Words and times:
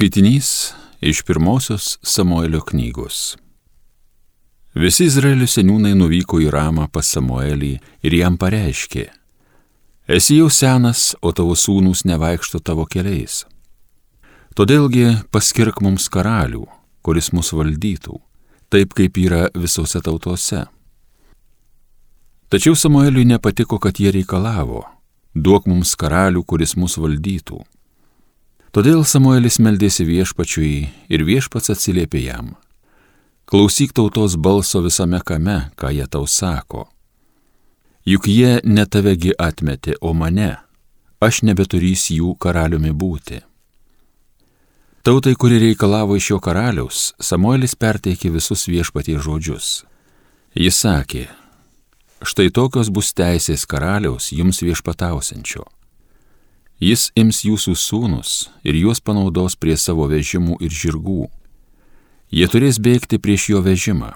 Skaitinys 0.00 0.72
iš 1.00 1.22
pirmosios 1.22 1.98
Samuelio 2.02 2.60
knygos. 2.64 3.36
Visi 4.74 5.04
Izraelio 5.04 5.44
seniūnai 5.44 5.90
nuvyko 5.92 6.38
į 6.40 6.46
Ramą 6.54 6.86
pas 6.88 7.04
Samuelį 7.12 7.74
ir 8.08 8.14
jam 8.16 8.38
pareiškė, 8.40 9.02
esi 10.16 10.38
jau 10.38 10.46
senas, 10.48 11.02
o 11.20 11.34
tavo 11.36 11.52
sūnus 11.52 12.06
nevaikšto 12.08 12.62
tavo 12.64 12.86
keliais. 12.88 13.42
Todėlgi 14.56 15.18
paskirk 15.36 15.82
mums 15.84 16.08
karalių, 16.08 16.62
kuris 17.04 17.28
mus 17.36 17.52
valdytų, 17.52 18.16
taip 18.72 18.96
kaip 18.96 19.20
yra 19.20 19.50
visose 19.52 20.00
tautose. 20.00 20.62
Tačiau 22.48 22.72
Samueliui 22.72 23.26
nepatiko, 23.34 23.76
kad 23.76 24.00
jie 24.00 24.14
reikalavo, 24.16 24.86
duok 25.36 25.68
mums 25.68 25.92
karalių, 25.92 26.46
kuris 26.48 26.72
mus 26.80 26.96
valdytų. 26.96 27.60
Todėl 28.70 29.00
Samuelis 29.02 29.56
meldėsi 29.58 30.04
viešpačiui 30.06 30.74
ir 31.10 31.22
viešpats 31.26 31.72
atsiliepė 31.72 32.20
jam. 32.22 32.52
Klausyk 33.50 33.90
tautos 33.98 34.36
balso 34.38 34.78
visame 34.84 35.18
kame, 35.26 35.72
ką 35.74 35.90
jie 35.90 36.06
tau 36.06 36.28
sako. 36.30 36.84
Juk 38.06 38.28
jie 38.30 38.60
ne 38.62 38.84
tavegi 38.86 39.34
atmetė, 39.34 39.96
o 40.00 40.12
mane. 40.14 40.52
Aš 41.18 41.42
nebeturys 41.42 42.04
jų 42.14 42.36
karaliumi 42.38 42.94
būti. 42.94 43.40
Tautai, 45.02 45.34
kuri 45.34 45.58
reikalavo 45.58 46.14
iš 46.14 46.30
jo 46.30 46.38
karaliaus, 46.38 47.10
Samuelis 47.18 47.74
perteikė 47.74 48.30
visus 48.36 48.68
viešpatie 48.70 49.18
žodžius. 49.18 49.82
Jis 50.54 50.78
sakė, 50.78 51.26
štai 52.22 52.52
tokios 52.54 52.94
bus 52.94 53.10
teisės 53.18 53.66
karaliaus 53.66 54.30
jums 54.30 54.62
viešpatausiančio 54.62 55.66
Jis 56.80 57.10
ims 57.12 57.42
jūsų 57.44 57.74
sūnus 57.76 58.30
ir 58.64 58.78
juos 58.78 59.02
panaudos 59.04 59.52
prie 59.60 59.74
savo 59.76 60.06
vežimų 60.08 60.56
ir 60.64 60.72
žirgų. 60.72 61.26
Jie 62.32 62.46
turės 62.48 62.78
bėgti 62.80 63.18
prieš 63.20 63.50
jo 63.52 63.60
vežimą. 63.60 64.14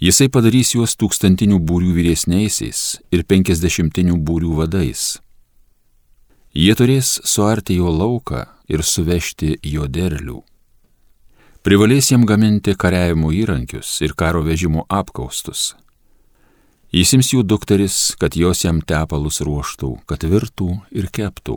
Jisai 0.00 0.30
padarys 0.32 0.72
juos 0.72 0.96
tūkstantinių 0.96 1.60
būrių 1.60 1.92
vyresniaisiais 1.98 2.80
ir 3.12 3.26
penkisdešimtinių 3.28 4.16
būrių 4.16 4.56
vadais. 4.62 5.04
Jie 6.56 6.72
turės 6.72 7.18
suarti 7.20 7.76
jo 7.82 7.92
lauką 7.92 8.46
ir 8.72 8.80
suvežti 8.80 9.58
jo 9.60 9.84
derlių. 9.84 10.40
Privalės 11.64 12.12
jam 12.12 12.24
gaminti 12.24 12.72
kariavimo 12.80 13.28
įrankius 13.32 13.98
ir 14.00 14.16
karo 14.16 14.40
vežimo 14.46 14.88
apkaustus 14.88 15.74
Jis 16.94 17.10
ims 17.16 17.32
jų 17.32 17.40
dukteris, 17.42 18.14
kad 18.22 18.36
jos 18.38 18.60
jam 18.62 18.76
tepalus 18.78 19.40
ruoštų, 19.42 19.88
kad 20.06 20.22
virtų 20.30 20.76
ir 20.94 21.08
keptų. 21.10 21.56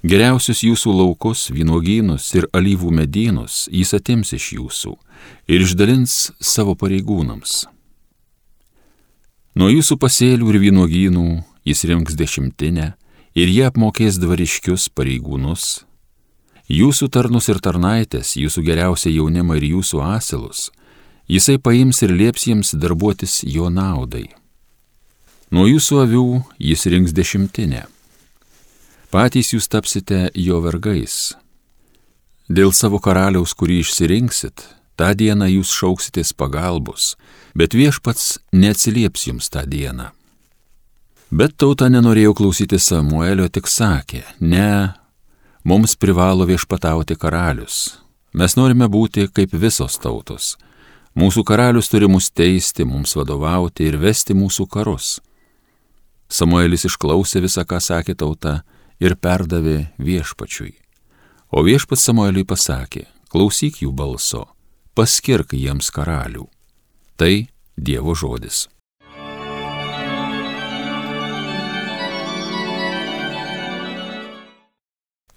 Geriausius 0.00 0.62
jūsų 0.64 0.94
laukus, 0.96 1.50
vynogynus 1.52 2.30
ir 2.32 2.46
alyvų 2.56 2.94
medynus 2.96 3.66
jis 3.68 3.92
atims 3.98 4.32
iš 4.32 4.46
jūsų 4.56 4.94
ir 5.52 5.66
išdalins 5.66 6.14
savo 6.40 6.72
pareigūnams. 6.80 7.66
Nuo 9.60 9.68
jūsų 9.68 10.00
pasėlių 10.00 10.48
ir 10.54 10.60
vynogynų 10.64 11.26
jis 11.68 11.84
rinks 11.92 12.16
dešimtinę 12.16 12.94
ir 13.36 13.52
jie 13.52 13.68
apmokės 13.68 14.16
dvariškius 14.16 14.88
pareigūnus. 14.96 15.84
Jūsų 16.72 17.12
tarnus 17.12 17.52
ir 17.52 17.60
tarnaitės, 17.60 18.32
jūsų 18.40 18.64
geriausią 18.64 19.12
jaunimą 19.12 19.60
ir 19.60 19.74
jūsų 19.74 20.00
asilus 20.08 20.70
jisai 21.30 21.58
paims 21.62 22.02
ir 22.02 22.10
lieps 22.10 22.48
jiems 22.48 22.74
darbuotis 22.82 23.40
jo 23.46 23.70
naudai. 23.70 24.26
Nuo 25.54 25.66
jūsų 25.70 26.02
avių 26.04 26.26
jis 26.62 26.86
rinks 26.90 27.14
dešimtinę. 27.14 27.86
Patys 29.10 29.52
jūs 29.54 29.66
tapsite 29.70 30.28
jo 30.34 30.60
vergais. 30.62 31.34
Dėl 32.50 32.70
savo 32.74 32.98
karaliaus, 33.02 33.54
kurį 33.54 33.80
išsirinksit, 33.82 34.62
tą 34.98 35.10
dieną 35.14 35.46
jūs 35.50 35.70
šauksitės 35.74 36.32
pagalbos, 36.34 37.14
bet 37.54 37.74
viešpats 37.78 38.40
neatsilieps 38.54 39.26
jums 39.30 39.50
tą 39.50 39.62
dieną. 39.70 40.10
Bet 41.30 41.54
tauta 41.62 41.86
nenorėjo 41.90 42.34
klausyti 42.38 42.78
Samuelio, 42.78 43.46
tik 43.46 43.70
sakė, 43.70 44.24
ne, 44.42 44.94
mums 45.62 45.94
privalo 45.94 46.46
viešpatauti 46.46 47.14
karalius. 47.14 48.00
Mes 48.34 48.58
norime 48.58 48.90
būti 48.90 49.28
kaip 49.34 49.54
visos 49.54 49.98
tautos 50.02 50.56
Mūsų 51.18 51.42
karalius 51.42 51.88
turi 51.90 52.06
mus 52.06 52.28
teisti, 52.30 52.84
mums 52.86 53.16
vadovauti 53.18 53.88
ir 53.88 53.96
vesti 53.98 54.34
mūsų 54.36 54.68
karus. 54.70 55.18
Samuelis 56.30 56.86
išklausė 56.86 57.42
visą, 57.42 57.64
ką 57.66 57.80
sakė 57.82 58.14
tauta 58.14 58.60
ir 59.02 59.16
perdavė 59.18 59.90
viešpačiui. 59.98 60.76
O 61.50 61.64
viešpats 61.66 62.06
Samueliui 62.06 62.46
pasakė, 62.46 63.08
klausyk 63.26 63.82
jų 63.82 63.90
balso, 63.90 64.44
paskirk 64.94 65.56
jiems 65.58 65.90
karalių. 65.90 66.46
Tai 67.18 67.34
Dievo 67.74 68.14
žodis. 68.14 68.68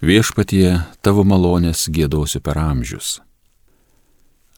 Viešpatie 0.04 0.84
tavo 1.02 1.24
malonės 1.24 1.88
gėdosiu 1.90 2.44
per 2.44 2.60
amžius 2.60 3.22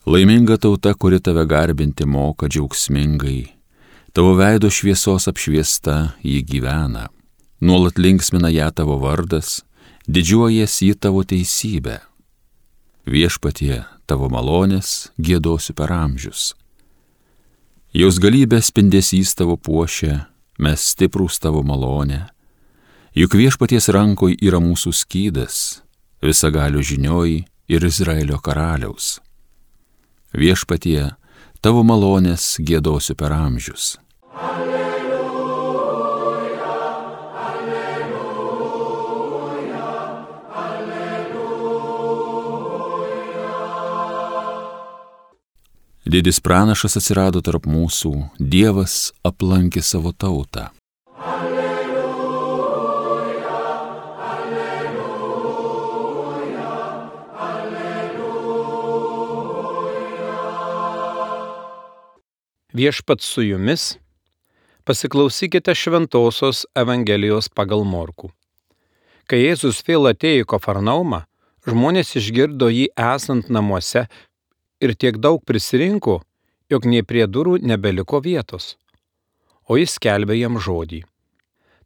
Laiminga 0.06 0.56
tauta, 0.56 0.94
kuri 0.94 1.18
tave 1.20 1.42
garbinti 1.46 2.04
moka 2.06 2.46
džiaugsmingai, 2.46 3.46
tavo 4.14 4.36
veido 4.38 4.68
šviesos 4.70 5.26
apšviesta 5.26 5.96
jį 6.22 6.44
gyvena, 6.46 7.08
nuolat 7.58 7.98
linksmina 7.98 8.52
ją 8.54 8.68
tavo 8.70 9.00
vardas, 9.02 9.64
didžiuojasi 10.06 10.92
į 10.92 10.98
tavo 11.02 11.24
teisybę. 11.26 11.96
Viešpatie 13.10 13.80
tavo 14.06 14.30
malonės 14.30 15.10
gėdosiu 15.18 15.74
per 15.74 15.90
amžius. 15.90 16.54
Jos 17.90 18.22
galybė 18.22 18.62
spindesys 18.62 19.34
tavo 19.34 19.58
puošia, 19.58 20.28
mes 20.62 20.86
stiprūs 20.94 21.42
tavo 21.42 21.66
malonę. 21.66 22.28
Juk 23.18 23.34
viešpaties 23.34 23.90
rankoj 23.90 24.38
yra 24.38 24.62
mūsų 24.62 24.94
skydas, 25.02 25.82
visagalių 26.22 26.90
žinioj 26.94 27.38
ir 27.66 27.90
Izraelio 27.90 28.38
karaliaus 28.38 29.16
viešpatie, 30.34 31.14
tavo 31.60 31.82
malonės 31.86 32.56
gėdosiu 32.62 33.14
per 33.18 33.32
amžius. 33.36 33.98
Alleluja, 34.36 35.18
alleluja, 37.48 38.30
alleluja. 40.62 41.16
Didis 46.06 46.40
pranašas 46.40 46.96
atsirado 47.00 47.42
tarp 47.42 47.66
mūsų, 47.66 48.14
Dievas 48.38 49.12
aplankė 49.26 49.82
savo 49.82 50.12
tautą. 50.14 50.75
Viešpat 62.76 63.20
su 63.20 63.42
jumis, 63.42 63.98
pasiklausykite 64.84 65.74
Šventojios 65.74 66.66
Evangelijos 66.74 67.48
pagal 67.48 67.86
Morku. 67.88 68.28
Kai 69.24 69.38
Jėzus 69.40 69.78
vėl 69.86 70.10
atėjo 70.10 70.42
į 70.42 70.48
Kofarnaumą, 70.52 71.22
žmonės 71.64 72.12
išgirdo 72.20 72.68
jį 72.68 72.90
esant 73.06 73.48
namuose 73.48 74.04
ir 74.84 74.92
tiek 74.92 75.16
daug 75.16 75.40
prisirinko, 75.48 76.18
jog 76.68 76.90
nei 76.92 77.00
prie 77.00 77.24
durų 77.24 77.56
nebeliko 77.64 78.20
vietos. 78.20 78.74
O 79.64 79.80
jis 79.80 79.96
skelbė 79.96 80.36
jam 80.42 80.60
žodį. 80.60 81.06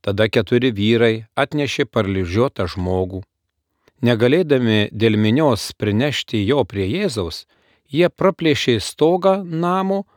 Tada 0.03 0.27
keturi 0.27 0.75
vyrai 0.75 1.15
atnešė 1.39 1.87
paralyžiuotą 1.87 2.67
žmogų. 2.75 3.23
Negalėdami 4.03 4.89
dėl 4.91 5.23
minios 5.23 5.71
prinešti 5.79 6.43
jo 6.51 6.65
prie 6.65 6.91
Jėzaus, 6.99 7.45
jie 7.87 8.09
praplėšė 8.11 8.81
stogą 8.83 9.45
namo, 9.45 10.09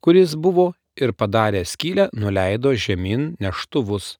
kuris 0.00 0.34
buvo 0.36 0.72
ir 0.96 1.12
padarė 1.12 1.64
skylę 1.64 2.08
nuleido 2.16 2.72
žemyn 2.74 3.34
neštuvus, 3.40 4.16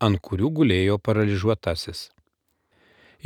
ant 0.00 0.20
kurių 0.22 0.50
gulėjo 0.60 0.98
paralyžiuotasis. 1.02 2.08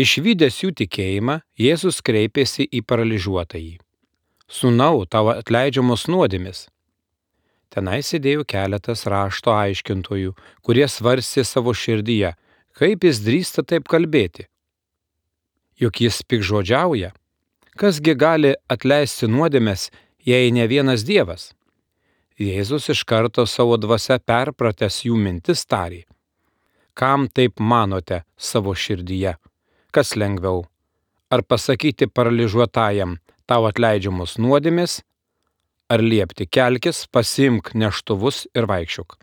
Išvykęs 0.01 0.63
jų 0.63 0.71
tikėjimą, 0.81 1.43
Jėzus 1.61 2.01
kreipėsi 2.01 2.65
į 2.65 2.81
paralyžiuotąjį. 2.89 3.75
Sūnau, 4.49 5.05
tavo 5.05 5.35
atleidžiamos 5.37 6.07
nuodėmis. 6.09 6.67
Tenai 7.73 8.01
sėdėjo 8.05 8.45
keletas 8.49 9.05
rašto 9.09 9.53
aiškintojų, 9.53 10.33
kurie 10.65 10.89
svarstė 10.89 11.45
savo 11.45 11.73
širdyje, 11.77 12.35
kaip 12.77 13.05
jis 13.05 13.21
drįsta 13.25 13.65
taip 13.69 13.89
kalbėti. 13.89 14.49
Juk 15.81 16.01
jis 16.05 16.21
pikžodžiauja. 16.29 17.13
Kasgi 17.81 18.13
gali 18.17 18.53
atleisti 18.69 19.29
nuodėmės, 19.29 19.89
jei 20.25 20.53
ne 20.53 20.69
vienas 20.69 21.05
Dievas? 21.09 21.53
Jėzus 22.43 22.89
iš 22.91 23.05
karto 23.07 23.45
savo 23.47 23.77
dvasia 23.79 24.19
perpratęs 24.19 25.05
jų 25.07 25.19
mintis 25.21 25.63
tarė. 25.69 26.03
Kam 26.99 27.29
taip 27.29 27.61
manote 27.61 28.23
savo 28.37 28.75
širdyje? 28.75 29.37
Kas 29.95 30.17
lengviau 30.19 30.65
ar 31.33 31.41
pasakyti 31.49 32.09
paralyžiuotajam 32.13 33.17
tau 33.49 33.65
atleidžiamos 33.69 34.37
nuodėmės, 34.43 34.99
ar 35.93 36.03
liepti 36.05 36.49
kelkis, 36.49 37.07
pasimk 37.15 37.73
neštuvus 37.79 38.47
ir 38.57 38.69
vaikščiuk. 38.69 39.17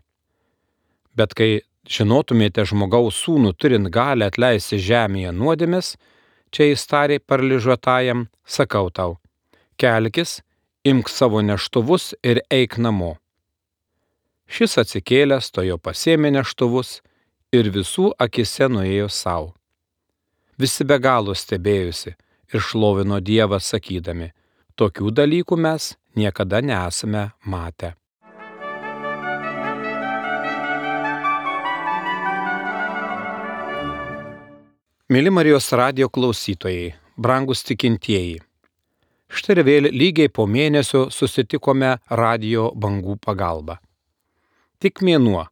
Bet 1.14 1.34
kai 1.38 1.62
žinotumėte 1.90 2.64
žmogaus 2.66 3.18
sūnų 3.24 3.54
turint 3.58 3.90
galę 3.94 4.30
atleisti 4.30 4.78
žemėje 4.82 5.34
nuodėmės, 5.36 5.96
čia 6.50 6.70
jis 6.70 6.86
tarė 6.90 7.18
paralyžiuotajam, 7.22 8.26
sakau 8.46 8.90
tau, 8.94 9.18
kelkis, 9.78 10.40
imk 10.84 11.08
savo 11.08 11.42
neštuvus 11.42 12.14
ir 12.22 12.40
eik 12.50 12.78
namo. 12.78 13.16
Šis 14.50 14.78
atsikėlęs 14.82 15.52
tojo 15.54 15.76
pasėmė 15.78 16.32
neštuvus 16.38 17.00
ir 17.52 17.68
visų 17.74 18.10
akise 18.18 18.68
nuėjo 18.72 19.08
savo. 19.12 19.52
Visi 20.58 20.84
be 20.84 20.98
galo 20.98 21.34
stebėjusi 21.36 22.16
ir 22.52 22.60
šlovino 22.64 23.20
Dievą 23.20 23.60
sakydami, 23.60 24.32
tokių 24.76 25.12
dalykų 25.20 25.56
mes 25.56 25.94
niekada 26.16 26.60
nesame 26.60 27.30
matę. 27.44 27.94
Mėly 35.10 35.30
Marijos 35.34 35.72
radio 35.74 36.06
klausytojai, 36.08 36.92
brangus 37.18 37.64
tikintieji. 37.66 38.38
Štai 39.30 39.54
ir 39.54 39.62
vėl 39.62 39.86
lygiai 39.94 40.30
po 40.32 40.48
mėnesio 40.50 41.06
susitikome 41.14 42.00
radio 42.10 42.72
bangų 42.74 43.14
pagalba. 43.22 43.78
Tik 44.82 45.04
mėnuo. 45.06 45.44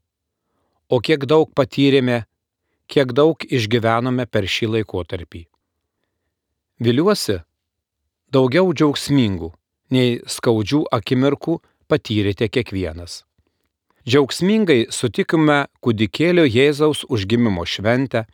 O 0.90 0.98
kiek 1.04 1.28
daug 1.30 1.52
patyrėme, 1.54 2.24
kiek 2.90 3.12
daug 3.14 3.38
išgyvenome 3.44 4.26
per 4.26 4.48
šį 4.50 4.66
laikotarpį. 4.74 5.44
Viliuosi, 6.82 7.38
daugiau 8.34 8.74
džiaugsmingų 8.74 9.52
nei 9.94 10.18
skaudžių 10.26 10.82
akimirkų 10.98 11.60
patyrėte 11.88 12.48
kiekvienas. 12.50 13.22
Džiaugsmingai 14.08 14.86
sutikime 14.94 15.66
kūdikėlio 15.84 16.46
Jėzaus 16.48 17.04
užgimimo 17.12 17.64
šventę 17.68 18.24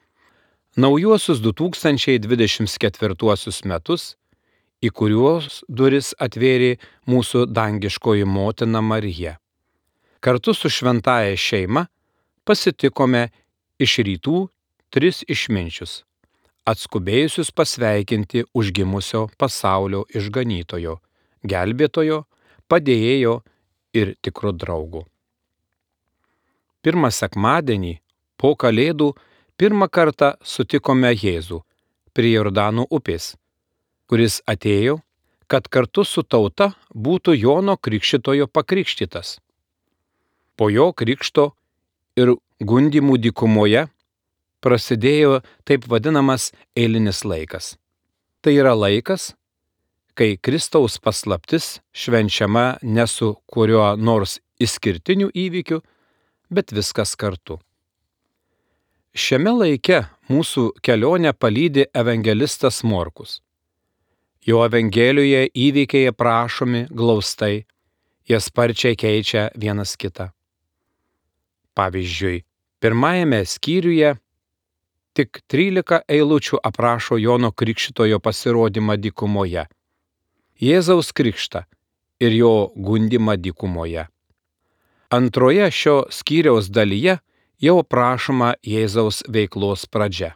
naujuosius 0.77 1.41
2024 1.43 3.65
metus, 3.65 4.17
į 4.85 4.91
kuriuos 4.99 5.63
duris 5.69 6.13
atvėrė 6.21 6.75
mūsų 7.09 7.47
dangiškoji 7.57 8.27
motina 8.29 8.83
Marija. 8.85 9.39
Kartu 10.25 10.55
su 10.57 10.71
šventaja 10.73 11.37
šeima 11.37 11.87
pasitikome 12.45 13.29
iš 13.81 13.99
rytų 14.09 14.37
tris 14.95 15.23
išminčius, 15.29 16.03
atskubėjusius 16.69 17.51
pasveikinti 17.57 18.45
užgimusio 18.55 19.27
pasaulio 19.41 20.05
išganytojo, 20.15 20.99
gelbėtojo, 21.45 22.23
padėjėjo 22.69 23.35
ir 24.01 24.15
tikro 24.25 24.53
draugo. 24.53 25.05
Pirmą 26.85 27.11
sekmadienį 27.13 27.95
po 28.41 28.53
Kalėdų 28.61 29.13
pirmą 29.61 29.89
kartą 29.89 30.35
sutikome 30.45 31.13
Jėzų 31.15 31.63
prie 32.15 32.35
Jordano 32.35 32.85
upės, 32.91 33.35
kuris 34.11 34.41
atėjo, 34.47 34.99
kad 35.49 35.69
kartu 35.69 36.05
su 36.05 36.23
tauta 36.23 36.73
būtų 36.95 37.37
Jono 37.37 37.77
Krikščitojo 37.77 38.49
pakrikštytas. 38.49 39.39
Po 40.57 40.71
jo 40.71 40.93
krikšto 40.93 41.51
ir 42.17 42.37
gundimų 42.63 43.19
dykumoje 43.19 43.87
prasidėjo 44.65 45.43
taip 45.69 45.89
vadinamas 45.91 46.53
eilinis 46.77 47.25
laikas. 47.25 47.75
Tai 48.41 48.55
yra 48.55 48.73
laikas, 48.77 49.33
kai 50.15 50.37
Kristaus 50.37 50.97
paslaptis 51.03 51.81
švenčiama 51.93 52.79
ne 52.83 53.07
su 53.11 53.35
kuriuo 53.51 53.95
nors 53.97 54.39
išskirtiniu 54.63 55.31
įvykiu, 55.35 55.81
bet 56.55 56.73
viskas 56.73 57.17
kartu. 57.19 57.59
Šiame 59.15 59.53
laike 59.55 60.05
mūsų 60.31 60.71
kelionę 60.83 61.35
palydi 61.39 61.87
evangelistas 61.95 62.83
Morkus. 62.83 63.44
Jo 64.45 64.65
evangelijoje 64.67 65.49
įvykiai 65.57 66.11
aprašomi 66.11 66.85
glaustai, 66.93 67.65
jie 68.29 68.41
sparčiai 68.41 68.97
keičia 68.97 69.49
vienas 69.57 69.97
kitą. 69.97 70.29
Pavyzdžiui, 71.75 72.45
pirmajame 72.81 73.41
skyriuje 73.49 74.11
tik 75.17 75.41
13 75.49 76.05
eilučių 76.11 76.61
aprašo 76.61 77.17
Jono 77.19 77.51
Krikščitojo 77.57 78.21
pasirodymą 78.21 78.99
dykumoje, 79.01 79.65
Jėzaus 80.61 81.11
krikštą 81.17 81.65
ir 82.23 82.37
jo 82.37 82.55
gundimą 82.77 83.35
dykumoje. 83.41 84.07
Antroje 85.11 85.67
šio 85.71 85.97
skyriaus 86.11 86.69
dalyje 86.71 87.19
jau 87.65 87.77
aprašoma 87.81 88.55
Jėzaus 88.63 89.23
veiklos 89.31 89.87
pradžia. 89.91 90.35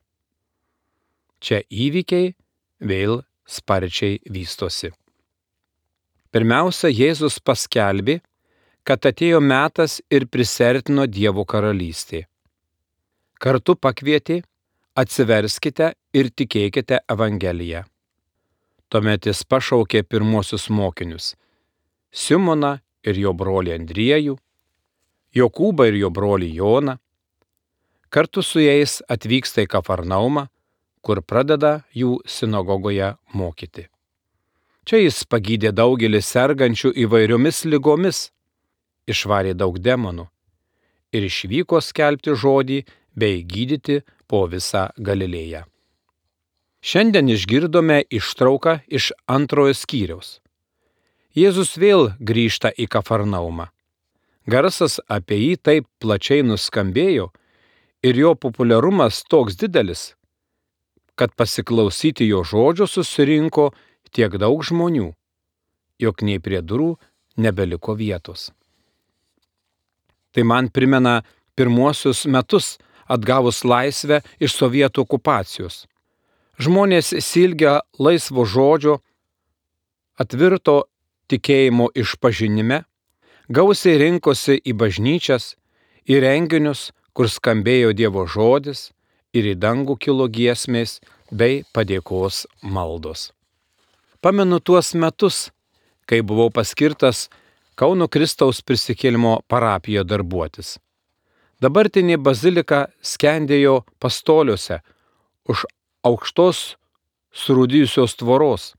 Čia 1.39 1.63
įvykiai 1.71 2.35
vėl 2.81 3.23
sparčiai 3.49 4.19
vystosi. 4.29 4.93
Pirmiausia, 6.29 6.91
Jėzus 6.93 7.39
paskelbė, 7.41 8.19
kad 8.85 9.07
atėjo 9.09 9.41
metas 9.41 9.99
ir 10.13 10.29
prisertino 10.29 11.07
Dievo 11.09 11.45
karalystė. 11.49 12.27
Kartu 13.41 13.77
pakvietė, 13.77 14.43
atsiverskite 14.99 15.93
ir 16.13 16.31
tikėkite 16.35 17.01
Evangeliją. 17.09 17.85
Tuomet 18.89 19.29
jis 19.29 19.43
pašaukė 19.45 20.03
pirmosius 20.03 20.69
mokinius- 20.69 21.35
Simoną 22.23 22.79
ir 23.05 23.15
jo 23.25 23.33
brolį 23.33 23.75
Andriejų, 23.79 24.39
Jokūbą 25.37 25.89
ir 25.89 25.97
jo 26.03 26.11
brolį 26.11 26.49
Joną, 26.55 26.99
Kartu 28.09 28.41
su 28.43 28.63
jais 28.65 29.03
atvyksta 29.13 29.67
į 29.67 29.69
Kafarnaumą, 29.69 30.47
kur 31.03 31.23
pradeda 31.23 31.83
jų 31.95 32.19
sinagogoje 32.27 33.15
mokyti. 33.35 33.87
Čia 34.89 35.03
jis 35.03 35.23
pagydė 35.29 35.73
daugelį 35.77 36.21
sergančių 36.25 36.95
įvairiomis 37.05 37.65
lygomis, 37.69 38.29
išvarė 39.09 39.55
daug 39.55 39.77
demonų 39.79 40.29
ir 41.13 41.25
išvyko 41.29 41.81
skelbti 41.85 42.35
žodį 42.37 42.79
bei 43.19 43.43
gydyti 43.45 44.03
po 44.29 44.45
visą 44.49 44.89
Galilėją. 44.97 45.65
Šiandien 46.85 47.29
išgirdome 47.33 48.03
ištrauką 48.19 48.79
iš 48.89 49.11
antrojo 49.27 49.75
skyriaus. 49.75 50.39
Jėzus 51.35 51.75
vėl 51.81 52.13
grįžta 52.21 52.71
į 52.73 52.87
Kafarnaumą. 52.93 53.69
Garsas 54.49 54.97
apie 55.09 55.37
jį 55.41 55.57
taip 55.61 55.89
plačiai 56.01 56.45
nuskambėjo, 56.47 57.29
ir 58.03 58.17
jo 58.17 58.35
populiarumas 58.35 59.25
toks 59.29 59.59
didelis, 59.59 60.15
kad 61.19 61.35
pasiklausyti 61.35 62.29
jo 62.31 62.45
žodžio 62.47 62.87
susirinko 62.87 63.71
tiek 64.15 64.37
daug 64.39 64.63
žmonių, 64.65 65.11
jog 65.99 66.23
nei 66.23 66.39
prie 66.39 66.63
durų 66.63 66.95
nebeliko 67.37 67.97
vietos. 67.99 68.51
Tai 70.33 70.45
man 70.47 70.69
primena 70.71 71.23
pirmuosius 71.59 72.27
metus 72.31 72.77
atgavus 73.11 73.65
laisvę 73.65 74.21
iš 74.39 74.55
sovietų 74.61 75.03
okupacijos. 75.07 75.87
Žmonės 76.59 77.15
silgia 77.25 77.81
laisvo 77.99 78.45
žodžio, 78.47 78.99
atvirto 80.19 80.85
tikėjimo 81.31 81.89
išpažinime, 81.95 82.83
gausiai 83.49 83.99
rinkosi 84.03 84.59
į 84.59 84.75
bažnyčias, 84.79 85.55
į 86.07 86.21
renginius, 86.25 86.91
kur 87.15 87.31
skambėjo 87.31 87.95
Dievo 87.99 88.27
žodis 88.31 88.89
ir 89.37 89.51
į 89.53 89.55
dangų 89.61 89.99
kilo 90.01 90.29
giesmės 90.29 90.99
bei 91.31 91.63
padėkos 91.75 92.47
maldos. 92.63 93.31
Pamenu 94.21 94.59
tuos 94.61 94.95
metus, 94.95 95.51
kai 96.09 96.23
buvau 96.23 96.51
paskirtas 96.51 97.29
Kauno 97.79 98.09
Kristaus 98.11 98.59
prisikėlimo 98.67 99.37
parapijoje 99.47 100.03
darbuotis. 100.11 100.71
Dabartinė 101.63 102.17
bazilika 102.19 102.89
skendėjo 103.03 103.85
pastoliuose 104.03 104.81
už 105.47 105.63
aukštos 106.07 106.63
surūdyjusios 107.31 108.17
tvoros. 108.19 108.73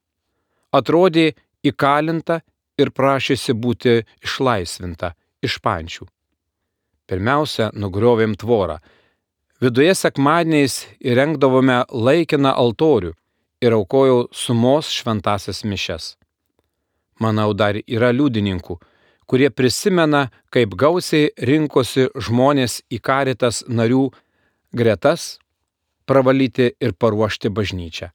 Atrodė 0.76 1.32
įkalinta 1.64 2.42
ir 2.80 2.92
prašėsi 2.92 3.56
būti 3.56 4.02
išlaisvinta 4.24 5.14
iš 5.44 5.60
pančių. 5.64 6.08
Pirmiausia, 7.10 7.72
nugriovėm 7.74 8.36
tvorą. 8.38 8.78
Viduje 9.60 9.92
sekmadieniais 9.92 10.86
įrengdavome 11.04 11.82
laikiną 11.92 12.54
altorių 12.62 13.10
ir 13.60 13.74
aukojau 13.76 14.30
sumos 14.32 14.88
šventasias 14.88 15.66
mišes. 15.68 16.14
Manau, 17.20 17.52
dar 17.52 17.76
yra 17.84 18.14
liudininkų, 18.16 18.78
kurie 19.28 19.50
prisimena, 19.52 20.30
kaip 20.56 20.78
gausiai 20.80 21.34
rinkosi 21.36 22.08
žmonės 22.16 22.80
į 22.88 23.02
karitas 23.04 23.60
narių 23.68 24.06
gretas 24.72 25.36
pravalyti 26.08 26.72
ir 26.80 26.96
paruošti 26.96 27.52
bažnyčią. 27.52 28.10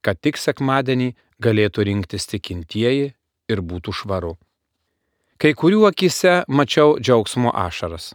kad 0.00 0.20
tik 0.20 0.38
sekmadienį 0.40 1.12
galėtų 1.44 1.84
rinktis 1.88 2.24
tikintieji 2.30 3.12
ir 3.52 3.60
būtų 3.60 3.92
švaru. 3.92 4.36
Kai 5.40 5.52
kurių 5.56 5.86
akise 5.88 6.42
mačiau 6.48 6.98
džiaugsmo 7.00 7.52
ašaras. 7.52 8.14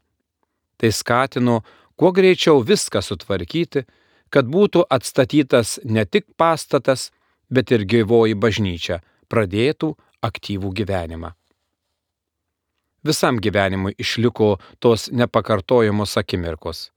Tai 0.78 0.92
skatino 0.92 1.62
kuo 1.96 2.12
greičiau 2.12 2.64
viską 2.64 3.02
sutvarkyti, 3.02 3.86
kad 4.30 4.50
būtų 4.52 4.86
atstatytas 4.90 5.80
ne 5.84 6.06
tik 6.06 6.28
pastatas, 6.38 7.12
bet 7.50 7.72
ir 7.72 7.86
gyvoji 7.86 8.36
bažnyčia 8.36 9.02
pradėtų 9.30 9.94
aktyvų 10.26 10.72
gyvenimą. 10.80 11.32
Visam 13.06 13.38
gyvenimui 13.38 13.94
išliko 14.02 14.56
tos 14.82 15.12
nepakartojamos 15.12 16.18
akimirkos. 16.18 16.90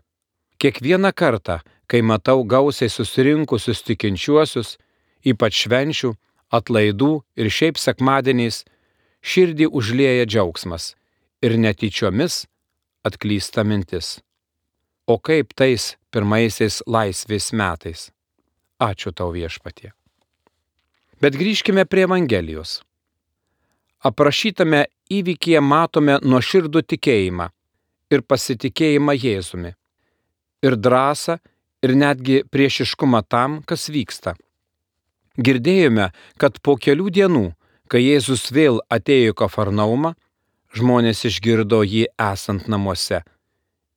Kiekvieną 0.59 1.13
kartą, 1.13 1.61
kai 1.87 2.01
matau 2.03 2.45
gausiai 2.45 2.89
susirinkusius 2.91 3.85
tikinčiuosius, 3.85 4.79
ypač 5.23 5.65
švenčių, 5.65 6.15
atlaidų 6.49 7.13
ir 7.37 7.51
šiaip 7.53 7.79
sekmadieniais, 7.79 8.65
širdį 9.21 9.69
užlieja 9.69 10.25
džiaugsmas 10.25 10.95
ir 11.45 11.59
netyčiomis 11.61 12.47
atklysta 13.05 13.65
mintis. 13.65 14.19
O 15.09 15.17
kaip 15.17 15.55
tais 15.57 15.95
pirmaisiais 16.13 16.83
laisvės 16.85 17.47
metais? 17.57 18.01
Ačiū 18.77 19.09
tau 19.17 19.31
viešpatie. 19.33 19.95
Bet 21.17 21.33
grįžkime 21.33 21.87
prie 21.89 22.05
Evangelijos. 22.05 22.83
Aprašytame 24.05 24.83
įvykyje 25.09 25.63
matome 25.65 26.19
nuoširdų 26.21 26.83
tikėjimą 26.93 27.47
ir 28.13 28.25
pasitikėjimą 28.29 29.15
Jėzumi, 29.17 29.73
ir 30.61 30.77
drąsą, 30.77 31.39
ir 31.89 31.97
netgi 31.97 32.43
priešiškumą 32.53 33.23
tam, 33.33 33.63
kas 33.65 33.89
vyksta. 33.89 34.37
Girdėjome, 35.41 36.11
kad 36.37 36.61
po 36.61 36.77
kelių 36.77 37.09
dienų, 37.17 37.47
kai 37.89 38.05
Jėzus 38.05 38.51
vėl 38.53 38.83
atėjo 38.93 39.33
į 39.33 39.41
Kafarnaumą, 39.41 40.13
žmonės 40.77 41.25
išgirdo 41.33 41.81
jį 41.81 42.05
esant 42.29 42.69
namuose 42.69 43.25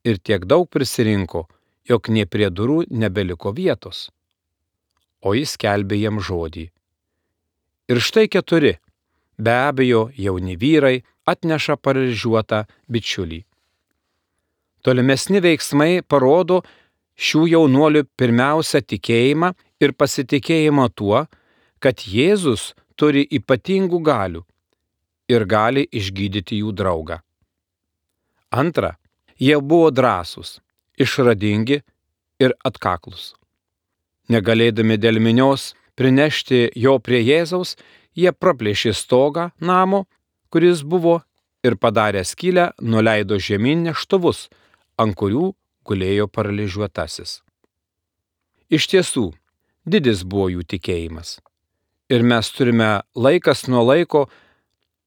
ir 0.03 0.17
tiek 0.17 0.45
daug 0.45 0.69
prisirinko, 0.69 1.47
jog 1.89 2.09
nie 2.09 2.25
prie 2.25 2.49
durų 2.49 2.85
nebeliko 2.89 3.53
vietos. 3.53 4.09
O 5.21 5.33
jis 5.37 5.57
kelbė 5.61 5.99
jam 6.01 6.19
žodį. 6.21 6.69
Ir 7.91 7.99
štai 8.01 8.27
keturi, 8.31 8.77
be 9.37 9.53
abejo 9.53 10.09
jauni 10.17 10.55
vyrai, 10.57 11.01
atneša 11.27 11.77
paralyžiuotą 11.77 12.65
bičiulį. 12.89 13.41
Tolimesni 14.81 15.41
veiksmai 15.43 16.01
parodo 16.01 16.61
šių 17.21 17.43
jaunuolių 17.51 18.05
pirmiausia 18.17 18.81
tikėjimą 18.81 19.51
ir 19.83 19.93
pasitikėjimą 19.93 20.87
tuo, 20.97 21.25
kad 21.81 22.01
Jėzus 22.01 22.71
turi 22.97 23.25
ypatingų 23.37 24.01
galių 24.05 24.41
ir 25.31 25.45
gali 25.45 25.85
išgydyti 25.85 26.61
jų 26.61 26.73
draugą. 26.77 27.21
Antra, 28.51 28.95
jie 29.41 29.57
buvo 29.61 29.89
drąsūs, 29.91 30.59
išradingi 31.01 31.81
ir 32.41 32.53
atkaklus. 32.67 33.33
Negalėdami 34.31 34.99
dėl 35.01 35.19
minios 35.19 35.73
prinešti 35.97 36.69
jo 36.77 36.99
prie 37.03 37.19
Jėzaus, 37.25 37.75
jie 38.15 38.31
praplėšė 38.31 38.93
stogą 38.95 39.49
namo, 39.59 40.05
kuris 40.53 40.85
buvo, 40.85 41.21
ir 41.63 41.77
padarę 41.77 42.23
skylę 42.25 42.71
nuleido 42.81 43.37
žemyn 43.37 43.85
neštuvus, 43.87 44.49
ant 44.97 45.15
kurių 45.17 45.51
gulėjo 45.85 46.27
paralyžiuotasis. 46.33 47.41
Iš 48.71 48.87
tiesų, 48.93 49.25
didis 49.85 50.23
buvo 50.23 50.49
jų 50.55 50.65
tikėjimas. 50.73 51.39
Ir 52.11 52.25
mes 52.27 52.49
turime 52.55 53.01
laikas 53.15 53.67
nuo 53.71 53.83
laiko 53.85 54.25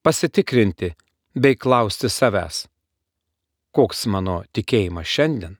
pasitikrinti 0.05 0.95
bei 1.35 1.57
klausti 1.57 2.09
savęs, 2.09 2.65
koks 3.75 4.07
mano 4.07 4.43
tikėjimas 4.55 5.11
šiandien? 5.11 5.59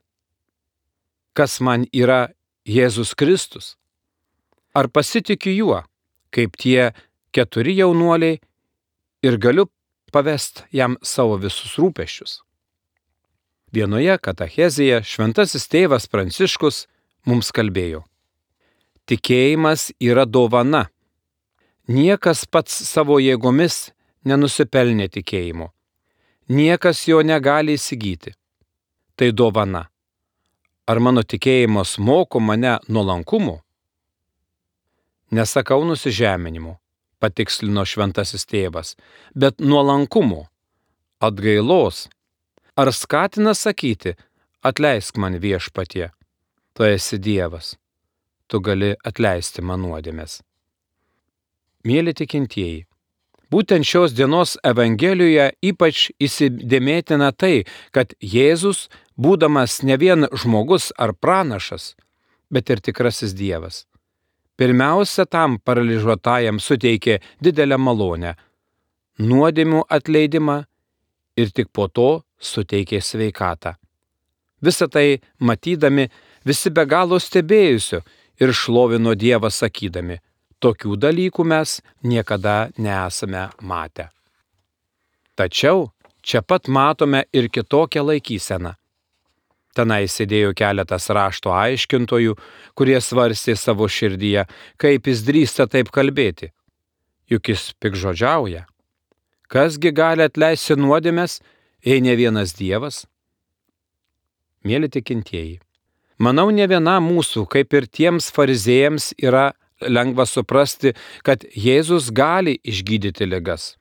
Kas 1.35 1.59
man 1.59 1.83
yra 1.91 2.29
Jėzus 2.65 3.11
Kristus? 3.19 3.75
Ar 4.75 4.87
pasitikiu 4.87 5.51
juo, 5.55 5.81
kaip 6.31 6.55
tie 6.59 6.93
keturi 7.35 7.75
jaunuoliai 7.79 8.39
ir 9.23 9.37
galiu 9.37 9.67
pavest 10.15 10.63
jam 10.71 10.95
savo 11.03 11.35
visus 11.43 11.75
rūpeščius? 11.79 12.39
Vienoje 13.75 14.15
katachezėje 14.23 15.01
šventasis 15.03 15.67
tėvas 15.67 16.07
Pranciškus 16.07 16.85
mums 17.27 17.51
kalbėjo. 17.51 18.05
Tikėjimas 19.05 19.89
yra 19.99 20.23
dovana. 20.25 20.87
Niekas 21.91 22.47
pats 22.47 22.77
savo 22.87 23.19
jėgomis 23.19 23.91
nenusipelnė 24.25 25.11
tikėjimo. 25.11 25.74
Niekas 26.47 27.07
jo 27.07 27.21
negali 27.25 27.73
įsigyti. 27.73 28.35
Tai 29.15 29.31
dovana. 29.31 29.85
Ar 30.85 30.99
mano 31.01 31.23
tikėjimas 31.25 31.97
moko 31.97 32.39
mane 32.39 32.77
nuolankumo? 32.87 33.61
Nesakau 35.33 35.81
nusižeminimo, 35.89 36.75
patikslino 37.17 37.81
šventasis 37.89 38.45
tėvas, 38.45 38.93
bet 39.33 39.57
nuolankumo, 39.57 40.45
atgailos. 41.19 42.05
Ar 42.77 42.91
skatina 42.93 43.55
sakyti, 43.57 44.13
atleisk 44.61 45.17
man 45.17 45.39
viešpatie, 45.41 46.11
tu 46.75 46.83
esi 46.85 47.17
Dievas, 47.17 47.73
tu 48.47 48.59
gali 48.59 48.93
atleisti 49.01 49.63
man 49.65 49.81
nuodėmės. 49.81 50.43
Mėly 51.87 52.13
tikintieji, 52.13 52.85
Būtent 53.53 53.85
šios 53.85 54.13
dienos 54.17 54.55
Evangelijoje 54.65 55.51
ypač 55.61 56.09
įsidėmėtina 56.19 57.31
tai, 57.37 57.65
kad 57.93 58.15
Jėzus, 58.19 58.87
būdamas 59.17 59.83
ne 59.83 59.97
vien 60.01 60.27
žmogus 60.33 60.91
ar 60.97 61.13
pranašas, 61.13 61.93
bet 62.49 62.69
ir 62.69 62.81
tikrasis 62.81 63.35
Dievas. 63.37 63.85
Pirmiausia, 64.57 65.25
tam 65.25 65.59
paralyžiuotajam 65.59 66.61
suteikė 66.63 67.19
didelę 67.43 67.77
malonę- 67.77 68.35
nuodėmių 69.29 69.83
atleidimą 69.89 70.65
ir 71.37 71.51
tik 71.51 71.71
po 71.71 71.87
to 71.87 72.23
suteikė 72.39 73.01
sveikatą. 73.01 73.75
Visą 74.63 74.87
tai 74.89 75.21
matydami 75.39 76.09
visi 76.45 76.69
be 76.69 76.85
galo 76.85 77.19
stebėjusiu 77.19 78.01
ir 78.39 78.53
šlovino 78.53 79.13
Dievą 79.15 79.51
sakydami, 79.51 80.19
Tokių 80.65 80.95
dalykų 80.97 81.43
mes 81.45 81.77
niekada 82.01 82.71
nesame 82.81 83.43
matę. 83.61 84.07
Tačiau 85.37 85.91
čia 86.25 86.39
pat 86.41 86.65
matome 86.65 87.19
ir 87.29 87.51
kitokią 87.53 88.01
laikyseną. 88.07 88.71
Tenai 89.77 90.07
sėdėjo 90.09 90.55
keletas 90.57 91.05
rašto 91.13 91.51
aiškintojų, 91.53 92.33
kurie 92.73 92.95
svarstė 92.97 93.53
savo 93.59 93.85
širdyje, 93.85 94.47
kaip 94.81 95.09
jis 95.11 95.21
drįsta 95.27 95.67
taip 95.69 95.91
kalbėti. 95.93 96.49
Juk 97.29 97.51
jis 97.51 97.67
pikžodžiauja. 97.83 98.63
Kasgi 99.51 99.91
gali 99.93 100.25
atleisti 100.25 100.79
nuodėmės, 100.79 101.43
jei 101.85 102.01
ne 102.01 102.15
vienas 102.17 102.55
Dievas? 102.57 103.03
Mėly 104.65 104.89
tikintieji, 104.89 105.59
manau, 106.17 106.47
ne 106.49 106.65
viena 106.65 106.97
mūsų, 107.03 107.45
kaip 107.53 107.75
ir 107.77 107.85
tiems 107.85 108.31
farizėjams, 108.33 109.11
yra 109.21 109.51
lengva 109.81 110.25
suprasti, 110.25 110.93
kad 111.23 111.43
Jėzus 111.55 112.11
gali 112.15 112.57
išgydyti 112.63 113.27
ligas, 113.27 113.75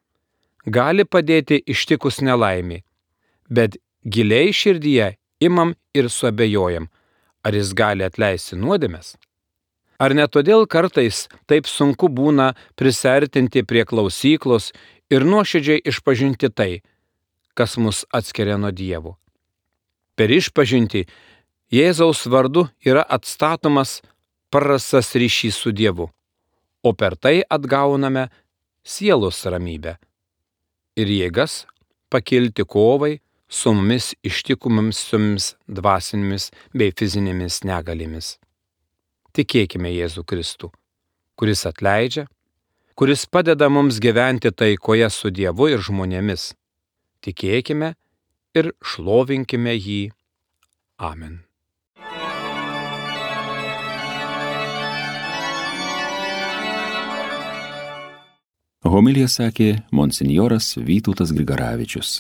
gali 0.67 1.05
padėti 1.05 1.61
ištikus 1.67 2.21
nelaimį, 2.25 2.83
bet 3.51 3.79
giliai 4.05 4.53
širdyje 4.53 5.15
imam 5.45 5.75
ir 5.95 6.11
suabejojam, 6.11 6.89
ar 7.45 7.55
jis 7.55 7.75
gali 7.77 8.05
atleisti 8.05 8.59
nuodėmės. 8.59 9.15
Ar 9.99 10.15
ne 10.17 10.27
todėl 10.27 10.67
kartais 10.67 11.29
taip 11.47 11.69
sunku 11.71 12.09
būna 12.11 12.53
prisertinti 12.75 13.63
prie 13.63 13.85
klausyklos 13.87 14.73
ir 15.13 15.25
nuoširdžiai 15.25 15.85
išpažinti 15.87 16.51
tai, 16.51 16.83
kas 17.55 17.77
mus 17.79 18.03
atskiria 18.11 18.59
nuo 18.59 18.73
dievų. 18.75 19.15
Per 20.19 20.31
išpažinti 20.31 21.07
Jėzaus 21.75 22.27
vardu 22.31 22.67
yra 22.87 23.03
atstatomas 23.17 24.01
prarastas 24.55 25.11
ryšys 25.19 25.57
su 25.59 25.73
Dievu, 25.75 26.07
o 26.87 26.91
per 26.95 27.17
tai 27.19 27.43
atgauname 27.57 28.29
sielos 28.87 29.41
ramybę 29.51 29.97
ir 31.01 31.09
jėgas 31.11 31.65
pakilti 32.13 32.63
kovai 32.63 33.17
su 33.51 33.73
mumis 33.75 34.13
ištikumamsiomis 34.23 35.49
dvasinėmis 35.79 36.51
bei 36.71 36.95
fizinėmis 36.95 37.65
negalėmis. 37.67 38.37
Tikėkime 39.35 39.91
Jėzų 39.91 40.23
Kristų, 40.31 40.71
kuris 41.35 41.65
atleidžia, 41.67 42.29
kuris 42.95 43.27
padeda 43.27 43.67
mums 43.67 43.99
gyventi 43.99 44.55
taikoje 44.55 45.11
su 45.11 45.33
Dievu 45.35 45.73
ir 45.73 45.83
žmonėmis. 45.83 46.53
Tikėkime 47.27 47.97
ir 48.55 48.71
šlovinkime 48.79 49.75
jį. 49.75 50.05
Amen. 51.11 51.43
Homilija 58.85 59.31
sakė 59.33 59.71
monsinjoras 59.97 60.75
Vytautas 60.77 61.33
Grigaravičius. 61.33 62.19